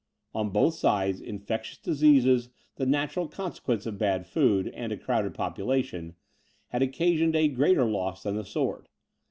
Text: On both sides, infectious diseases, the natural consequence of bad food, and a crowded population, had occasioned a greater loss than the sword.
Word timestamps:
On 0.33 0.49
both 0.49 0.73
sides, 0.73 1.21
infectious 1.21 1.77
diseases, 1.77 2.49
the 2.77 2.87
natural 2.87 3.27
consequence 3.27 3.85
of 3.85 3.99
bad 3.99 4.25
food, 4.25 4.67
and 4.69 4.91
a 4.91 4.97
crowded 4.97 5.35
population, 5.35 6.15
had 6.69 6.81
occasioned 6.81 7.35
a 7.35 7.47
greater 7.47 7.85
loss 7.85 8.23
than 8.23 8.35
the 8.35 8.43
sword. 8.43 8.89